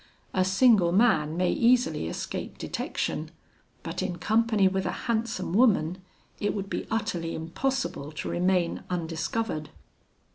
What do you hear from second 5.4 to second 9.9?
woman, it would be utterly impossible to remain undiscovered.'